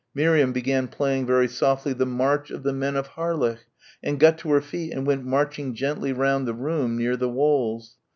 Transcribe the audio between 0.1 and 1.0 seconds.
Miriam began